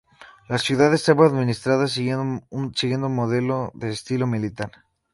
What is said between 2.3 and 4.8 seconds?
un modelo de estilo militar.